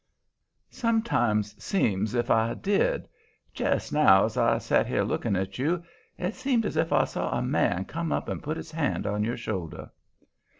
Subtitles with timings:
[0.71, 3.07] "Sometimes seems's if I did.
[3.53, 5.83] Jest now, as I set here looking at you,
[6.17, 9.23] it seemed as if I saw a man come up and put his hand on
[9.23, 9.91] your shoulder."